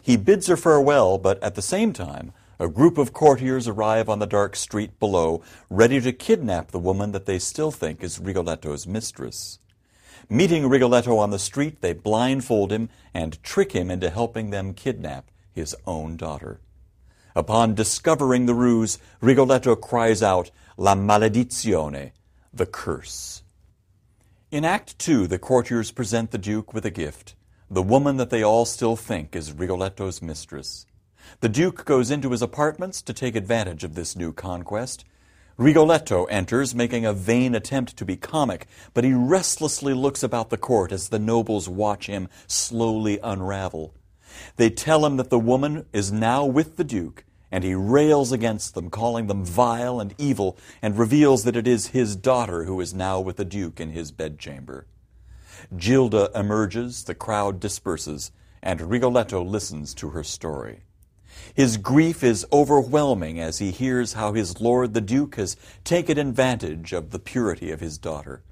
He 0.00 0.16
bids 0.16 0.46
her 0.46 0.56
farewell, 0.56 1.16
but 1.16 1.42
at 1.42 1.54
the 1.54 1.62
same 1.62 1.92
time, 1.92 2.32
a 2.58 2.68
group 2.68 2.98
of 2.98 3.12
courtiers 3.12 3.66
arrive 3.66 4.08
on 4.08 4.18
the 4.18 4.26
dark 4.26 4.56
street 4.56 5.00
below, 5.00 5.42
ready 5.70 6.00
to 6.00 6.12
kidnap 6.12 6.70
the 6.70 6.78
woman 6.78 7.12
that 7.12 7.26
they 7.26 7.38
still 7.38 7.70
think 7.70 8.04
is 8.04 8.20
Rigoletto's 8.20 8.86
mistress. 8.86 9.58
Meeting 10.28 10.68
Rigoletto 10.68 11.18
on 11.18 11.30
the 11.30 11.38
street, 11.38 11.80
they 11.80 11.92
blindfold 11.92 12.72
him 12.72 12.88
and 13.12 13.42
trick 13.42 13.72
him 13.72 13.90
into 13.90 14.10
helping 14.10 14.50
them 14.50 14.74
kidnap 14.74 15.30
his 15.52 15.76
own 15.86 16.16
daughter. 16.16 16.60
Upon 17.34 17.74
discovering 17.74 18.46
the 18.46 18.54
ruse, 18.54 18.98
Rigoletto 19.20 19.76
cries 19.76 20.22
out, 20.22 20.50
La 20.76 20.94
maledizione, 20.94 22.12
the 22.52 22.66
curse. 22.66 23.42
In 24.50 24.64
Act 24.64 24.98
Two, 24.98 25.26
the 25.26 25.38
courtiers 25.38 25.90
present 25.90 26.30
the 26.30 26.38
Duke 26.38 26.74
with 26.74 26.84
a 26.84 26.90
gift, 26.90 27.34
the 27.70 27.82
woman 27.82 28.18
that 28.18 28.28
they 28.28 28.42
all 28.42 28.66
still 28.66 28.96
think 28.96 29.34
is 29.34 29.52
Rigoletto's 29.52 30.20
mistress. 30.20 30.86
The 31.40 31.48
Duke 31.48 31.84
goes 31.86 32.10
into 32.10 32.32
his 32.32 32.42
apartments 32.42 33.00
to 33.02 33.14
take 33.14 33.34
advantage 33.34 33.82
of 33.84 33.94
this 33.94 34.14
new 34.14 34.32
conquest. 34.32 35.04
Rigoletto 35.56 36.24
enters, 36.24 36.74
making 36.74 37.04
a 37.04 37.12
vain 37.12 37.54
attempt 37.54 37.96
to 37.96 38.04
be 38.04 38.16
comic, 38.16 38.66
but 38.94 39.04
he 39.04 39.12
restlessly 39.12 39.92
looks 39.92 40.22
about 40.22 40.50
the 40.50 40.56
court 40.56 40.92
as 40.92 41.08
the 41.08 41.18
nobles 41.18 41.68
watch 41.68 42.06
him 42.06 42.28
slowly 42.46 43.18
unravel. 43.22 43.94
They 44.56 44.70
tell 44.70 45.04
him 45.04 45.18
that 45.18 45.30
the 45.30 45.38
woman 45.38 45.86
is 45.92 46.10
now 46.10 46.44
with 46.46 46.76
the 46.76 46.84
Duke, 46.84 47.24
and 47.50 47.64
he 47.64 47.74
rails 47.74 48.32
against 48.32 48.74
them, 48.74 48.88
calling 48.88 49.26
them 49.26 49.44
vile 49.44 50.00
and 50.00 50.14
evil, 50.16 50.56
and 50.80 50.98
reveals 50.98 51.44
that 51.44 51.56
it 51.56 51.68
is 51.68 51.88
his 51.88 52.16
daughter 52.16 52.64
who 52.64 52.80
is 52.80 52.94
now 52.94 53.20
with 53.20 53.36
the 53.36 53.44
Duke 53.44 53.78
in 53.78 53.90
his 53.90 54.10
bedchamber. 54.10 54.86
Gilda 55.76 56.30
emerges, 56.34 57.04
the 57.04 57.14
crowd 57.14 57.60
disperses, 57.60 58.32
and 58.62 58.80
Rigoletto 58.80 59.44
listens 59.44 59.92
to 59.94 60.10
her 60.10 60.24
story. 60.24 60.84
His 61.54 61.76
grief 61.76 62.22
is 62.22 62.46
overwhelming 62.52 63.38
as 63.38 63.58
he 63.58 63.70
hears 63.70 64.14
how 64.14 64.32
his 64.32 64.60
lord 64.60 64.94
the 64.94 65.00
Duke 65.00 65.36
has 65.36 65.56
taken 65.84 66.18
advantage 66.18 66.92
of 66.92 67.10
the 67.10 67.18
purity 67.18 67.70
of 67.70 67.80
his 67.80 67.98
daughter. 67.98 68.42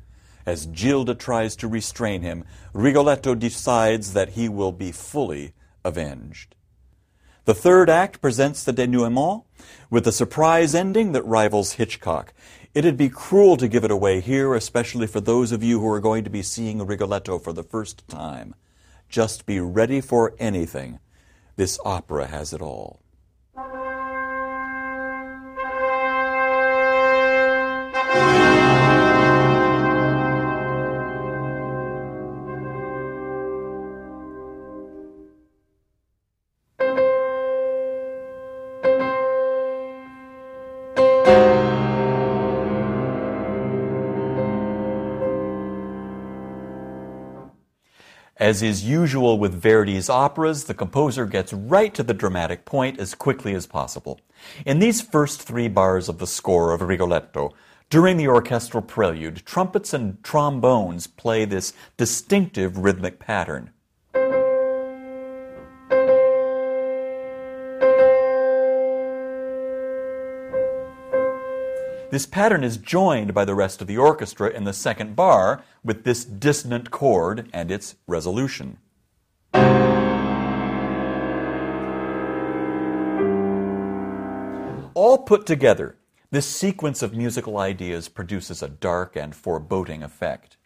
As 0.47 0.67
Gilda 0.67 1.15
tries 1.15 1.57
to 1.57 1.69
restrain 1.69 2.23
him, 2.23 2.45
Rigoletto 2.73 3.35
decides 3.35 4.13
that 4.15 4.31
he 4.31 4.49
will 4.49 4.73
be 4.73 4.93
fully 4.93 5.53
avenged. 5.85 6.55
The 7.45 7.55
third 7.55 7.89
act 7.89 8.21
presents 8.21 8.63
the 8.65 8.73
denouement 8.73 9.45
with 9.89 10.07
a 10.07 10.13
surprise 10.13 10.75
ending 10.75 11.13
that 11.13 11.25
rivals 11.25 11.73
Hitchcock. 11.73 12.33
It'd 12.75 12.97
be 12.97 13.09
cruel 13.09 13.57
to 13.57 13.69
give 13.69 13.85
it 13.85 13.91
away 13.91 14.21
here, 14.21 14.55
especially 14.55 15.07
for 15.07 15.21
those 15.21 15.51
of 15.53 15.63
you 15.63 15.81
who 15.81 15.89
are 15.89 16.01
going 16.01 16.25
to 16.25 16.31
be 16.31 16.43
seeing 16.43 16.85
Rigoletto 16.85 17.39
for 17.39 17.53
the 17.53 17.63
first 17.63 18.07
time. 18.09 18.55
Just 19.09 19.47
be 19.47 19.59
ready 19.59 20.01
for 20.01 20.35
anything 20.39 21.01
this 21.57 21.79
opera 21.85 22.27
has 22.27 22.53
it 22.53 22.63
all. 22.63 23.00
As 48.51 48.63
is 48.63 48.83
usual 48.85 49.39
with 49.39 49.63
Verdi's 49.63 50.11
operas, 50.11 50.65
the 50.65 50.75
composer 50.75 51.25
gets 51.25 51.53
right 51.53 51.95
to 51.95 52.03
the 52.03 52.13
dramatic 52.13 52.65
point 52.65 52.99
as 52.99 53.15
quickly 53.15 53.55
as 53.55 53.69
possible. 53.69 54.19
In 54.67 54.81
these 54.81 55.01
first 55.01 55.41
three 55.41 55.69
bars 55.69 56.09
of 56.09 56.19
the 56.19 56.27
score 56.27 56.73
of 56.73 56.83
Rigoletto, 56.83 57.55
during 57.91 58.17
the 58.17 58.27
orchestral 58.27 58.83
prelude, 58.83 59.47
trumpets 59.47 59.95
and 59.95 60.21
trombones 60.25 61.07
play 61.07 61.45
this 61.45 61.73
distinctive 61.97 62.77
rhythmic 62.77 63.21
pattern. 63.21 63.71
This 72.11 72.27
pattern 72.27 72.65
is 72.65 72.77
joined 72.77 73.35
by 73.35 73.45
the 73.45 73.55
rest 73.55 73.81
of 73.81 73.87
the 73.87 73.97
orchestra 73.97 74.51
in 74.51 74.65
the 74.65 74.73
second 74.73 75.15
bar 75.15 75.63
with 75.85 76.03
this 76.03 76.25
dissonant 76.25 76.91
chord 76.91 77.49
and 77.53 77.71
its 77.71 77.95
resolution. 78.09 78.79
All 84.95 85.19
put 85.25 85.47
together, 85.47 85.95
this 86.33 86.47
sequence 86.47 87.01
of 87.01 87.15
musical 87.17 87.59
ideas 87.59 88.09
produces 88.09 88.61
a 88.61 88.69
dark 88.69 89.15
and 89.15 89.33
foreboding 89.33 90.03
effect. 90.03 90.57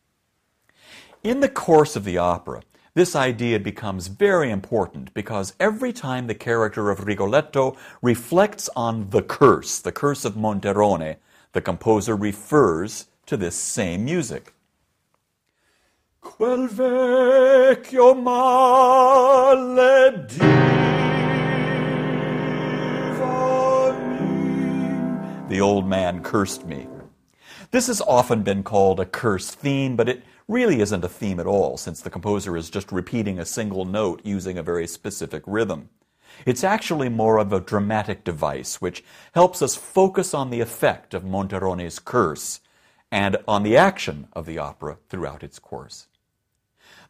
In 1.23 1.41
the 1.41 1.51
course 1.51 1.95
of 1.95 2.05
the 2.05 2.17
opera, 2.17 2.63
This 2.95 3.17
idea 3.17 3.59
becomes 3.59 4.07
very 4.07 4.53
important 4.53 5.13
because 5.15 5.55
every 5.59 5.93
time 5.93 6.29
the 6.29 6.35
character 6.35 6.91
of 6.91 7.09
Rigoletto 7.09 7.77
reflects 8.01 8.71
on 8.77 9.11
the 9.11 9.21
curse, 9.21 9.81
the 9.81 9.91
curse 9.91 10.25
of 10.25 10.37
Monterone, 10.37 11.17
the 11.55 11.63
composer 11.63 12.17
refers 12.17 13.07
to 13.27 13.37
this 13.37 13.55
same 13.55 14.05
music. 14.05 14.53
Quel 16.21 16.67
vecchio 16.69 18.15
The 25.49 25.61
old 25.61 25.87
man 25.87 26.23
cursed 26.25 26.67
me. 26.67 26.89
This 27.71 27.87
has 27.87 28.01
often 28.01 28.43
been 28.43 28.65
called 28.65 28.99
a 28.99 29.07
curse 29.07 29.55
theme, 29.55 29.95
but 29.95 30.09
it 30.09 30.25
really 30.49 30.81
isn't 30.81 31.05
a 31.05 31.09
theme 31.09 31.39
at 31.39 31.47
all, 31.47 31.77
since 31.77 32.01
the 32.01 32.11
composer 32.11 32.57
is 32.57 32.69
just 32.69 32.91
repeating 32.91 33.39
a 33.39 33.45
single 33.45 33.85
note 33.85 34.21
using 34.25 34.59
a 34.59 34.63
very 34.63 34.89
specific 34.89 35.45
rhythm. 35.47 35.89
It's 36.47 36.65
actually 36.65 37.09
more 37.09 37.39
of 37.39 37.53
a 37.53 37.61
dramatic 37.61 38.25
device 38.25 38.81
which 38.81 39.05
helps 39.33 39.63
us 39.63 39.77
focus 39.77 40.35
on 40.35 40.51
the 40.51 40.61
effect 40.61 41.15
of 41.15 41.25
Monterone's 41.25 41.99
curse 41.99 42.61
and 43.11 43.37
on 43.47 43.63
the 43.63 43.77
action 43.77 44.29
of 44.33 44.47
the 44.47 44.59
opera 44.59 44.99
throughout 45.09 45.43
its 45.43 45.59
course. 45.59 46.09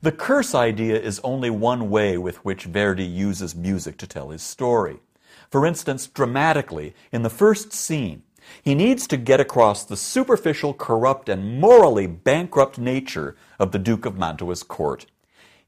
The 0.03 0.13
curse 0.13 0.55
idea 0.55 1.01
is 1.01 1.21
only 1.25 1.49
one 1.49 1.89
way 1.89 2.19
with 2.19 2.45
which 2.45 2.65
Verdi 2.65 3.05
uses 3.05 3.55
music 3.55 3.97
to 3.99 4.07
tell 4.07 4.29
his 4.29 4.43
story. 4.43 4.99
For 5.51 5.65
instance, 5.65 6.07
dramatically, 6.07 6.95
in 7.11 7.23
the 7.23 7.31
first 7.31 7.73
scene, 7.73 8.23
he 8.63 8.75
needs 8.75 9.07
to 9.07 9.17
get 9.17 9.41
across 9.41 9.85
the 9.85 9.97
superficial, 9.97 10.75
corrupt, 10.75 11.29
and 11.29 11.59
morally 11.59 12.07
bankrupt 12.07 12.79
nature 12.79 13.37
of 13.59 13.73
the 13.73 13.79
Duke 13.79 14.05
of 14.05 14.19
Mantua's 14.19 14.63
court. 14.63 15.07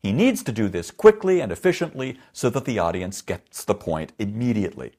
He 0.03 0.13
needs 0.13 0.43
to 0.45 0.53
do 0.53 0.69
this 0.69 0.91
quickly 0.91 1.41
and 1.41 1.51
efficiently 1.51 2.19
so 2.33 2.51
that 2.51 2.65
the 2.65 2.79
audience 2.79 3.23
gets 3.23 3.65
the 3.65 3.75
point 3.75 4.13
immediately. 4.19 4.93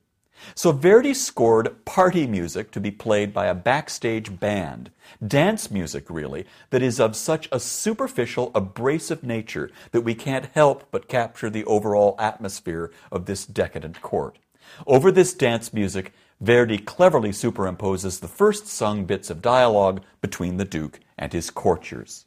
So 0.55 0.71
Verdi 0.71 1.13
scored 1.13 1.83
party 1.85 2.27
music 2.27 2.71
to 2.71 2.79
be 2.79 2.91
played 2.91 3.33
by 3.33 3.47
a 3.47 3.55
backstage 3.55 4.39
band, 4.39 4.91
dance 5.25 5.71
music 5.71 6.09
really, 6.09 6.45
that 6.69 6.83
is 6.83 6.99
of 6.99 7.15
such 7.15 7.49
a 7.51 7.59
superficial, 7.59 8.51
abrasive 8.53 9.23
nature 9.23 9.71
that 9.91 10.01
we 10.01 10.13
can't 10.13 10.45
help 10.53 10.85
but 10.91 11.07
capture 11.07 11.49
the 11.49 11.65
overall 11.65 12.15
atmosphere 12.19 12.91
of 13.11 13.25
this 13.25 13.45
decadent 13.45 14.01
court. 14.01 14.37
Over 14.85 15.11
this 15.11 15.33
dance 15.33 15.73
music, 15.73 16.13
Verdi 16.39 16.77
cleverly 16.77 17.31
superimposes 17.31 18.19
the 18.19 18.27
first 18.27 18.67
sung 18.67 19.05
bits 19.05 19.31
of 19.31 19.41
dialogue 19.41 20.03
between 20.21 20.57
the 20.57 20.65
Duke 20.65 20.99
and 21.17 21.33
his 21.33 21.49
courtiers. 21.49 22.26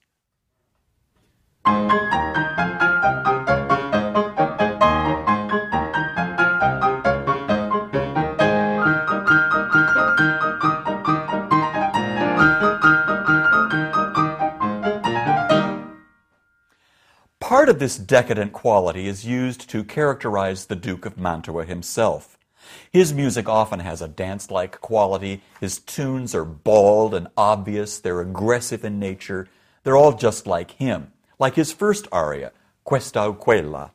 Part 17.50 17.68
of 17.68 17.80
this 17.80 17.96
decadent 17.98 18.52
quality 18.52 19.08
is 19.08 19.26
used 19.26 19.68
to 19.70 19.82
characterize 19.82 20.66
the 20.66 20.76
Duke 20.76 21.04
of 21.04 21.18
Mantua 21.18 21.64
himself. 21.64 22.38
His 22.92 23.12
music 23.12 23.48
often 23.48 23.80
has 23.80 24.00
a 24.00 24.06
dance 24.06 24.52
like 24.52 24.80
quality. 24.80 25.42
His 25.60 25.80
tunes 25.80 26.32
are 26.34 26.44
bald 26.44 27.12
and 27.12 27.26
obvious, 27.36 27.98
they're 27.98 28.20
aggressive 28.20 28.84
in 28.84 29.00
nature. 29.00 29.48
They're 29.82 29.96
all 29.96 30.12
just 30.12 30.46
like 30.46 30.70
him, 30.70 31.12
like 31.40 31.56
his 31.56 31.72
first 31.72 32.06
aria, 32.12 32.52
Questa 32.84 33.24
o 33.24 33.32
Quella. 33.32 33.92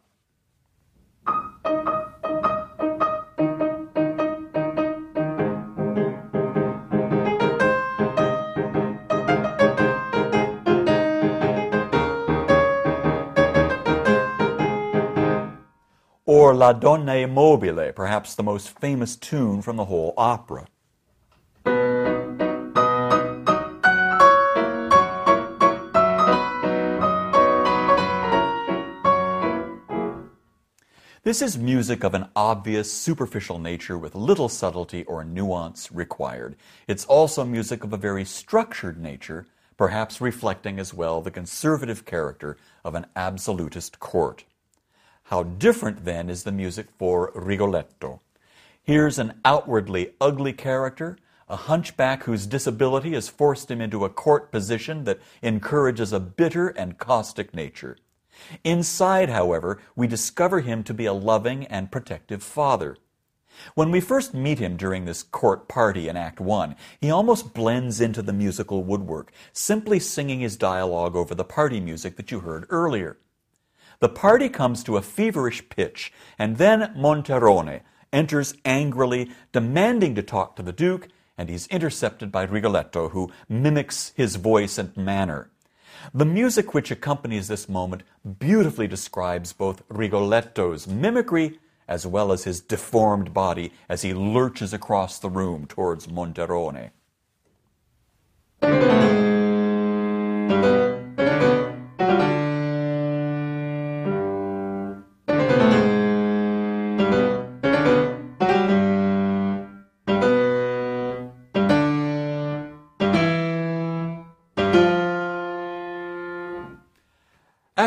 or 16.27 16.55
La 16.55 16.74
Donna 16.74 17.16
e 17.16 17.25
Mobile, 17.25 17.94
perhaps 17.94 18.36
the 18.36 18.44
most 18.44 18.77
famous 18.79 19.16
tune 19.16 19.62
from 19.62 19.77
the 19.77 19.86
whole 19.86 20.14
opera. 20.18 20.66
This 31.25 31.42
is 31.42 31.57
music 31.57 32.03
of 32.03 32.14
an 32.14 32.27
obvious, 32.35 32.94
superficial 32.94 33.57
nature 33.57 33.98
with 33.98 34.14
little 34.14 34.48
subtlety 34.48 35.03
or 35.05 35.24
nuance 35.24 35.92
required. 35.92 36.55
It's 36.88 37.03
also 37.03 37.44
music 37.44 37.83
of 37.83 37.92
a 37.92 37.98
very 37.98 38.24
structured 38.24 39.01
nature, 39.01 39.48
perhaps 39.75 40.22
reflecting 40.22 40.77
as 40.77 40.94
well 40.94 41.22
the 41.22 41.31
conservative 41.31 42.05
character 42.05 42.57
of 42.83 42.94
an 42.94 43.07
absolutist 43.16 44.00
court. 44.00 44.44
How 45.24 45.42
different 45.42 46.05
then 46.05 46.29
is 46.29 46.44
the 46.44 46.51
music 46.51 46.90
for 47.00 47.31
Rigoletto. 47.33 48.22
Here's 48.83 49.18
an 49.18 49.42
outwardly 49.44 50.11
ugly 50.22 50.53
character, 50.53 51.18
a 51.50 51.55
hunchback 51.55 52.25
whose 52.25 52.46
disability 52.46 53.14
has 53.14 53.29
forced 53.29 53.72
him 53.72 53.81
into 53.81 54.05
a 54.05 54.09
court 54.09 54.51
position 54.51 55.05
that 55.05 55.22
encourages 55.42 56.14
a 56.14 56.20
bitter 56.20 56.68
and 56.68 57.00
caustic 57.00 57.51
nature. 57.51 57.98
Inside, 58.63 59.29
however, 59.29 59.79
we 59.95 60.07
discover 60.07 60.59
him 60.61 60.83
to 60.83 60.93
be 60.93 61.05
a 61.05 61.13
loving 61.13 61.65
and 61.65 61.91
protective 61.91 62.43
father. 62.43 62.98
When 63.74 63.91
we 63.91 64.01
first 64.01 64.33
meet 64.33 64.59
him 64.59 64.75
during 64.75 65.05
this 65.05 65.24
court 65.24 65.67
party 65.67 66.09
in 66.09 66.17
Act 66.17 66.39
1, 66.39 66.75
he 67.00 67.09
almost 67.09 67.53
blends 67.53 68.01
into 68.01 68.21
the 68.21 68.33
musical 68.33 68.83
woodwork, 68.83 69.31
simply 69.53 70.00
singing 70.00 70.41
his 70.41 70.57
dialogue 70.57 71.15
over 71.15 71.33
the 71.33 71.45
party 71.45 71.79
music 71.79 72.17
that 72.17 72.31
you 72.31 72.41
heard 72.41 72.65
earlier. 72.69 73.17
The 74.00 74.09
party 74.09 74.50
comes 74.50 74.83
to 74.83 74.98
a 74.98 75.01
feverish 75.01 75.69
pitch, 75.69 76.11
and 76.37 76.57
then 76.57 76.91
Monterone 76.95 77.79
enters 78.11 78.55
angrily, 78.65 79.31
demanding 79.51 80.15
to 80.15 80.24
talk 80.24 80.55
to 80.55 80.63
the 80.63 80.74
Duke, 80.74 81.07
and 81.37 81.50
he's 81.50 81.67
intercepted 81.67 82.31
by 82.31 82.43
Rigoletto, 82.43 83.09
who 83.09 83.31
mimics 83.48 84.13
his 84.15 84.35
voice 84.35 84.77
and 84.77 84.95
manner. 84.95 85.50
The 86.14 86.25
music 86.25 86.74
which 86.74 86.92
accompanies 86.92 87.48
this 87.48 87.68
moment 87.70 88.03
beautifully 88.40 88.88
describes 88.88 89.53
both 89.53 89.84
Rigoletto's 89.90 90.88
mimicry 90.88 91.60
as 91.88 92.08
well 92.08 92.31
as 92.31 92.44
his 92.44 92.62
deformed 92.62 93.34
body 93.34 93.72
as 93.88 94.01
he 94.01 94.14
lurches 94.14 94.74
across 94.74 95.20
the 95.20 95.29
room 95.29 95.68
towards 95.68 96.10
Monterone. 96.10 96.92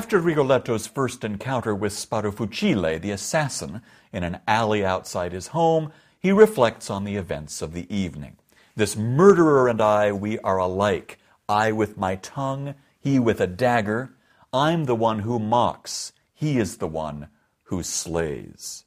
After 0.09 0.21
Rigoletto's 0.21 0.87
first 0.87 1.23
encounter 1.23 1.75
with 1.75 1.93
Sparafucile, 1.93 2.99
the 2.99 3.11
assassin, 3.11 3.83
in 4.11 4.25
an 4.25 4.41
alley 4.49 4.83
outside 4.83 5.33
his 5.33 5.49
home, 5.49 5.93
he 6.19 6.33
reflects 6.33 6.89
on 6.89 7.05
the 7.05 7.17
events 7.17 7.61
of 7.61 7.75
the 7.75 7.95
evening. 7.95 8.39
This 8.75 8.97
murderer 8.97 9.69
and 9.69 9.83
I, 9.83 10.13
we 10.13 10.39
are 10.39 10.57
alike. 10.57 11.19
I 11.47 11.73
with 11.73 11.99
my 11.99 12.17
tongue, 12.17 12.75
he 12.99 13.19
with 13.19 13.39
a 13.39 13.47
dagger. 13.47 14.15
I'm 14.51 14.87
the 14.87 14.95
one 14.95 15.19
who 15.19 15.39
mocks, 15.39 16.15
he 16.33 16.59
is 16.59 16.79
the 16.79 16.89
one 16.89 17.29
who 17.65 17.83
slays. 17.83 18.87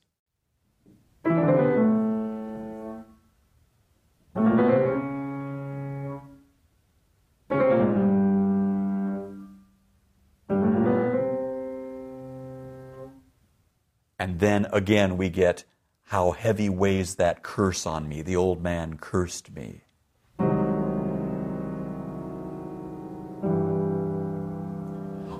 And 14.21 14.39
then 14.39 14.67
again, 14.71 15.17
we 15.17 15.29
get 15.29 15.63
how 16.03 16.29
heavy 16.29 16.69
weighs 16.69 17.15
that 17.15 17.41
curse 17.41 17.87
on 17.87 18.07
me. 18.07 18.21
The 18.21 18.35
old 18.35 18.61
man 18.61 18.99
cursed 18.99 19.49
me. 19.49 19.81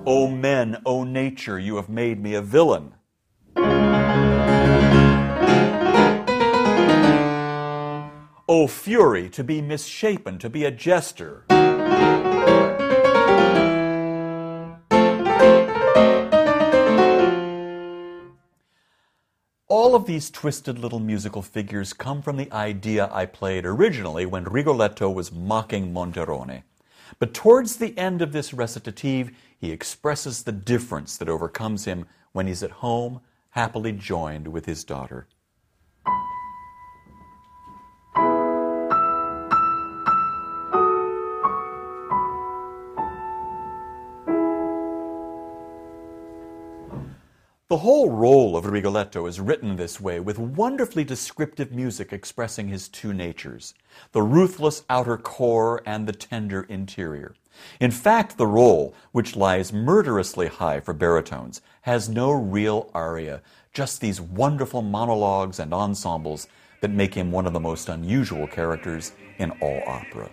O 0.04 0.26
men, 0.26 0.82
O 0.84 1.04
nature, 1.04 1.60
you 1.60 1.76
have 1.76 1.88
made 1.88 2.20
me 2.20 2.34
a 2.34 2.42
villain. 2.42 2.94
O 8.48 8.66
fury, 8.66 9.30
to 9.30 9.44
be 9.44 9.62
misshapen, 9.62 10.40
to 10.40 10.50
be 10.50 10.64
a 10.64 10.72
jester. 10.72 11.44
All 19.74 19.94
of 19.94 20.04
these 20.04 20.28
twisted 20.28 20.78
little 20.78 21.00
musical 21.00 21.40
figures 21.40 21.94
come 21.94 22.20
from 22.20 22.36
the 22.36 22.52
idea 22.52 23.08
I 23.10 23.24
played 23.24 23.64
originally 23.64 24.26
when 24.26 24.44
Rigoletto 24.44 25.08
was 25.08 25.32
mocking 25.32 25.94
Monterone. 25.94 26.62
But 27.18 27.32
towards 27.32 27.76
the 27.76 27.96
end 27.96 28.20
of 28.20 28.32
this 28.32 28.52
recitative, 28.52 29.30
he 29.58 29.72
expresses 29.72 30.42
the 30.42 30.52
difference 30.52 31.16
that 31.16 31.30
overcomes 31.30 31.86
him 31.86 32.04
when 32.32 32.46
he's 32.46 32.62
at 32.62 32.70
home, 32.70 33.22
happily 33.52 33.92
joined 33.92 34.46
with 34.46 34.66
his 34.66 34.84
daughter. 34.84 35.26
The 47.72 47.78
whole 47.78 48.10
role 48.10 48.54
of 48.54 48.66
Rigoletto 48.66 49.24
is 49.24 49.40
written 49.40 49.76
this 49.76 49.98
way, 49.98 50.20
with 50.20 50.38
wonderfully 50.38 51.04
descriptive 51.04 51.72
music 51.72 52.12
expressing 52.12 52.68
his 52.68 52.86
two 52.86 53.14
natures 53.14 53.72
the 54.12 54.20
ruthless 54.20 54.84
outer 54.90 55.16
core 55.16 55.80
and 55.86 56.06
the 56.06 56.12
tender 56.12 56.66
interior. 56.68 57.34
In 57.80 57.90
fact, 57.90 58.36
the 58.36 58.46
role, 58.46 58.94
which 59.12 59.36
lies 59.36 59.72
murderously 59.72 60.48
high 60.48 60.80
for 60.80 60.92
baritones, 60.92 61.62
has 61.80 62.10
no 62.10 62.30
real 62.30 62.90
aria, 62.92 63.40
just 63.72 64.02
these 64.02 64.20
wonderful 64.20 64.82
monologues 64.82 65.58
and 65.58 65.72
ensembles 65.72 66.48
that 66.82 66.90
make 66.90 67.14
him 67.14 67.32
one 67.32 67.46
of 67.46 67.54
the 67.54 67.58
most 67.58 67.88
unusual 67.88 68.46
characters 68.46 69.12
in 69.38 69.50
all 69.62 69.80
opera. 69.86 70.30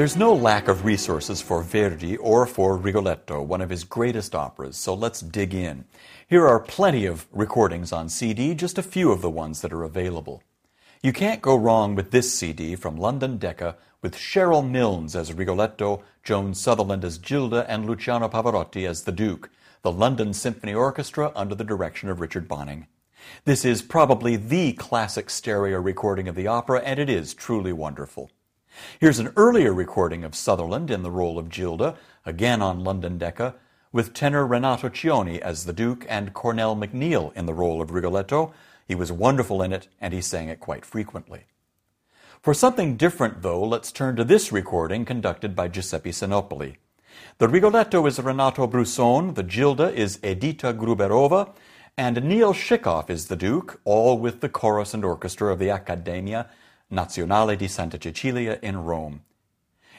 There's 0.00 0.16
no 0.16 0.32
lack 0.32 0.66
of 0.66 0.86
resources 0.86 1.42
for 1.42 1.62
Verdi 1.62 2.16
or 2.16 2.46
for 2.46 2.78
Rigoletto, 2.78 3.42
one 3.42 3.60
of 3.60 3.68
his 3.68 3.84
greatest 3.84 4.34
operas, 4.34 4.78
so 4.78 4.94
let's 4.94 5.20
dig 5.20 5.52
in. 5.52 5.84
Here 6.26 6.48
are 6.48 6.58
plenty 6.58 7.04
of 7.04 7.26
recordings 7.32 7.92
on 7.92 8.08
CD, 8.08 8.54
just 8.54 8.78
a 8.78 8.82
few 8.82 9.12
of 9.12 9.20
the 9.20 9.28
ones 9.28 9.60
that 9.60 9.74
are 9.74 9.82
available. 9.82 10.42
You 11.02 11.12
can't 11.12 11.42
go 11.42 11.54
wrong 11.54 11.94
with 11.94 12.12
this 12.12 12.32
CD 12.32 12.76
from 12.76 12.96
London 12.96 13.36
Decca 13.36 13.76
with 14.00 14.16
Sherrill 14.16 14.62
Milnes 14.62 15.14
as 15.14 15.34
Rigoletto, 15.34 16.02
Joan 16.24 16.54
Sutherland 16.54 17.04
as 17.04 17.18
Gilda, 17.18 17.66
and 17.68 17.84
Luciano 17.84 18.30
Pavarotti 18.30 18.88
as 18.88 19.02
the 19.02 19.12
Duke, 19.12 19.50
the 19.82 19.92
London 19.92 20.32
Symphony 20.32 20.72
Orchestra 20.72 21.30
under 21.36 21.54
the 21.54 21.62
direction 21.62 22.08
of 22.08 22.20
Richard 22.20 22.48
Bonynge. 22.48 22.86
This 23.44 23.66
is 23.66 23.82
probably 23.82 24.36
the 24.36 24.72
classic 24.72 25.28
stereo 25.28 25.78
recording 25.78 26.26
of 26.26 26.36
the 26.36 26.46
opera, 26.46 26.80
and 26.86 26.98
it 26.98 27.10
is 27.10 27.34
truly 27.34 27.74
wonderful. 27.74 28.30
Here's 28.98 29.18
an 29.18 29.32
earlier 29.36 29.72
recording 29.72 30.24
of 30.24 30.34
Sutherland 30.34 30.90
in 30.90 31.02
the 31.02 31.10
role 31.10 31.38
of 31.38 31.48
Gilda, 31.48 31.96
again 32.26 32.60
on 32.60 32.84
London 32.84 33.18
Decca, 33.18 33.54
with 33.92 34.14
tenor 34.14 34.46
Renato 34.46 34.88
Cioni 34.88 35.38
as 35.38 35.64
the 35.64 35.72
Duke 35.72 36.04
and 36.08 36.34
Cornell 36.34 36.76
MacNeil 36.76 37.34
in 37.34 37.46
the 37.46 37.54
role 37.54 37.80
of 37.80 37.90
Rigoletto. 37.90 38.52
He 38.86 38.94
was 38.94 39.10
wonderful 39.10 39.62
in 39.62 39.72
it, 39.72 39.88
and 40.00 40.12
he 40.12 40.20
sang 40.20 40.48
it 40.48 40.60
quite 40.60 40.84
frequently. 40.84 41.46
For 42.42 42.54
something 42.54 42.96
different, 42.96 43.42
though, 43.42 43.62
let's 43.62 43.92
turn 43.92 44.16
to 44.16 44.24
this 44.24 44.52
recording 44.52 45.04
conducted 45.04 45.56
by 45.56 45.68
Giuseppe 45.68 46.10
Sinopoli. 46.10 46.76
The 47.38 47.48
Rigoletto 47.48 48.06
is 48.06 48.18
Renato 48.18 48.66
Bruson, 48.66 49.34
the 49.34 49.42
Gilda 49.42 49.92
is 49.92 50.18
Edita 50.18 50.72
Gruberova, 50.76 51.54
and 51.96 52.22
Neil 52.24 52.54
Shicoff 52.54 53.10
is 53.10 53.26
the 53.26 53.36
Duke, 53.36 53.80
all 53.84 54.18
with 54.18 54.40
the 54.40 54.48
chorus 54.48 54.94
and 54.94 55.04
orchestra 55.04 55.52
of 55.52 55.58
the 55.58 55.70
Accademia 55.70 56.48
Nazionale 56.90 57.56
di 57.56 57.68
Santa 57.68 57.98
Cecilia 57.98 58.58
in 58.62 58.84
Rome. 58.84 59.22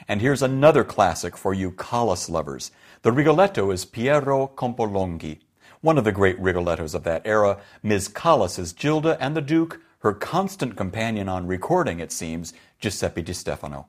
And 0.08 0.20
here's 0.20 0.42
another 0.42 0.84
classic 0.84 1.36
for 1.36 1.54
you 1.54 1.70
Callas 1.70 2.28
lovers. 2.28 2.70
The 3.02 3.12
Rigoletto 3.12 3.70
is 3.70 3.84
Piero 3.84 4.48
Campolonghi, 4.56 5.40
one 5.80 5.96
of 5.96 6.04
the 6.04 6.12
great 6.12 6.38
Rigolettos 6.38 6.94
of 6.94 7.04
that 7.04 7.22
era. 7.24 7.58
Ms. 7.82 8.08
Callas 8.08 8.58
is 8.58 8.72
Gilda, 8.72 9.16
and 9.20 9.36
the 9.36 9.40
Duke, 9.40 9.80
her 10.00 10.12
constant 10.12 10.76
companion 10.76 11.28
on 11.28 11.46
recording, 11.46 12.00
it 12.00 12.12
seems, 12.12 12.52
Giuseppe 12.80 13.22
Di 13.22 13.32
Stefano. 13.32 13.86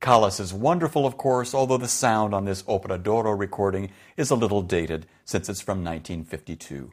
Callas 0.00 0.38
is 0.38 0.54
wonderful, 0.54 1.06
of 1.06 1.16
course, 1.16 1.54
although 1.54 1.78
the 1.78 1.88
sound 1.88 2.34
on 2.34 2.44
this 2.44 2.62
Opera 2.68 2.98
d'Oro 2.98 3.32
recording 3.32 3.90
is 4.16 4.30
a 4.30 4.36
little 4.36 4.62
dated 4.62 5.06
since 5.24 5.48
it's 5.48 5.60
from 5.60 5.82
1952. 5.84 6.92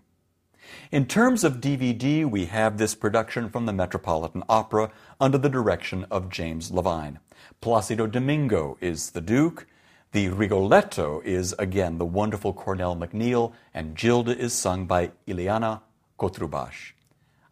In 0.92 1.06
terms 1.06 1.44
of 1.44 1.62
DVD, 1.62 2.30
we 2.30 2.46
have 2.46 2.78
this 2.78 2.96
production 2.96 3.50
from 3.50 3.66
the 3.66 3.74
Metropolitan 3.74 4.44
Opera 4.48 4.92
under 5.20 5.38
the 5.38 5.50
direction 5.50 6.06
of 6.12 6.30
James 6.30 6.72
Levine. 6.72 7.20
Placido 7.62 8.06
Domingo 8.08 8.78
is 8.80 9.12
the 9.12 9.22
Duke. 9.22 9.66
The 10.12 10.30
Rigoletto 10.30 11.22
is 11.26 11.54
again 11.58 11.98
the 11.98 12.06
wonderful 12.06 12.54
Cornell 12.54 12.96
MacNeil, 12.96 13.54
and 13.74 13.96
Gilda 13.96 14.38
is 14.38 14.54
sung 14.54 14.86
by 14.86 15.12
Ileana 15.28 15.82
Cotrubas. 16.20 16.92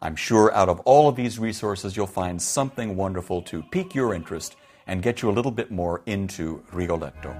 I'm 0.00 0.16
sure 0.16 0.52
out 0.54 0.68
of 0.68 0.80
all 0.80 1.08
of 1.08 1.16
these 1.16 1.38
resources, 1.38 1.96
you'll 1.96 2.06
find 2.06 2.40
something 2.40 2.96
wonderful 2.96 3.42
to 3.42 3.62
pique 3.62 3.94
your 3.94 4.14
interest 4.14 4.56
and 4.86 5.02
get 5.02 5.22
you 5.22 5.30
a 5.30 5.32
little 5.32 5.50
bit 5.50 5.70
more 5.70 6.02
into 6.06 6.62
Rigoletto. 6.72 7.36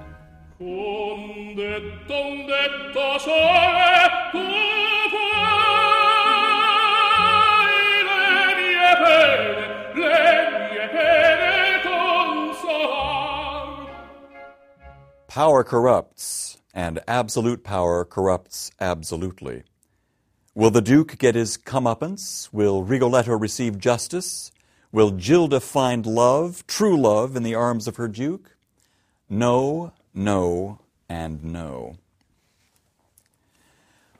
Power 15.33 15.63
corrupts, 15.63 16.59
and 16.75 16.99
absolute 17.07 17.63
power 17.63 18.05
corrupts 18.05 18.69
absolutely. 18.79 19.63
Will 20.53 20.69
the 20.69 20.79
Duke 20.79 21.17
get 21.17 21.33
his 21.33 21.57
comeuppance? 21.57 22.49
Will 22.53 22.83
Rigoletto 22.83 23.35
receive 23.35 23.79
justice? 23.79 24.51
Will 24.91 25.09
Gilda 25.09 25.59
find 25.59 26.05
love, 26.05 26.63
true 26.67 26.95
love, 26.95 27.35
in 27.35 27.41
the 27.41 27.55
arms 27.55 27.87
of 27.87 27.95
her 27.95 28.07
Duke? 28.07 28.55
No, 29.27 29.91
no, 30.13 30.77
and 31.09 31.43
no. 31.43 31.95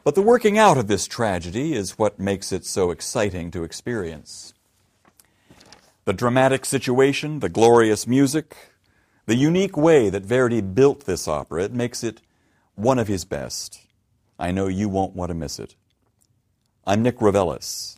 But 0.03 0.15
the 0.15 0.23
working 0.23 0.57
out 0.57 0.79
of 0.79 0.87
this 0.87 1.05
tragedy 1.05 1.75
is 1.75 1.95
what 1.95 2.17
makes 2.17 2.51
it 2.51 2.65
so 2.65 2.89
exciting 2.89 3.51
to 3.51 3.63
experience. 3.63 4.55
The 6.05 6.13
dramatic 6.13 6.65
situation, 6.65 7.39
the 7.39 7.49
glorious 7.49 8.07
music, 8.07 8.72
the 9.25 9.35
unique 9.35 9.77
way 9.77 10.09
that 10.09 10.23
Verdi 10.23 10.61
built 10.61 11.05
this 11.05 11.27
opera, 11.27 11.63
it 11.63 11.73
makes 11.73 12.03
it 12.03 12.21
one 12.75 12.99
of 12.99 13.07
his 13.07 13.25
best. 13.25 13.81
I 14.37 14.51
know 14.51 14.67
you 14.67 14.89
won't 14.89 15.15
want 15.15 15.29
to 15.29 15.35
miss 15.35 15.59
it. 15.59 15.75
I'm 16.85 17.01
Nick 17.01 17.21
Reveles. 17.21 17.97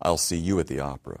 I'll 0.00 0.16
see 0.16 0.36
you 0.36 0.60
at 0.60 0.68
the 0.68 0.80
opera. 0.80 1.20